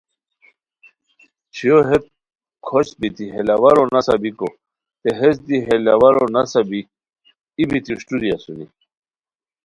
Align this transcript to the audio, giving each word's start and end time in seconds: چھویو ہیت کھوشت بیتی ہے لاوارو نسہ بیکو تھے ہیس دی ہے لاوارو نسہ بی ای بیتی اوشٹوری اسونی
چھویو 1.53 1.79
ہیت 1.87 2.03
کھوشت 2.65 2.93
بیتی 2.99 3.25
ہے 3.33 3.41
لاوارو 3.47 3.83
نسہ 3.93 4.15
بیکو 4.21 4.49
تھے 5.01 5.09
ہیس 5.19 5.37
دی 5.47 5.57
ہے 5.67 5.75
لاوارو 5.85 6.23
نسہ 6.35 6.61
بی 6.69 6.79
ای 7.57 7.63
بیتی 7.69 7.91
اوشٹوری 7.93 8.29
اسونی 8.35 8.65